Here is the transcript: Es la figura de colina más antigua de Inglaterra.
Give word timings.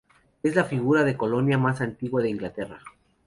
Es 0.41 0.55
la 0.55 0.63
figura 0.63 1.03
de 1.03 1.15
colina 1.15 1.59
más 1.59 1.79
antigua 1.79 2.23
de 2.23 2.31
Inglaterra. 2.31 2.79